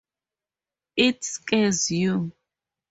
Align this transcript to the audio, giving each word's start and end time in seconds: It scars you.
It 0.95 1.23
scars 1.25 1.91
you. 1.91 2.31